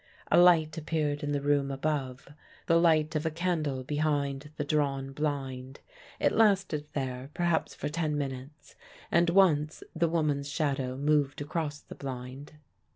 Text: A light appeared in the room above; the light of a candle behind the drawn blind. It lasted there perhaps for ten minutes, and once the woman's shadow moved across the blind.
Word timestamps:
A 0.31 0.37
light 0.39 0.79
appeared 0.79 1.21
in 1.21 1.31
the 1.31 1.43
room 1.43 1.69
above; 1.69 2.27
the 2.65 2.77
light 2.79 3.15
of 3.15 3.23
a 3.23 3.29
candle 3.29 3.83
behind 3.83 4.49
the 4.57 4.63
drawn 4.63 5.11
blind. 5.11 5.79
It 6.19 6.31
lasted 6.31 6.87
there 6.93 7.29
perhaps 7.35 7.75
for 7.75 7.87
ten 7.87 8.17
minutes, 8.17 8.73
and 9.11 9.29
once 9.29 9.83
the 9.95 10.09
woman's 10.09 10.49
shadow 10.51 10.97
moved 10.97 11.39
across 11.39 11.81
the 11.81 11.93
blind. 11.93 12.53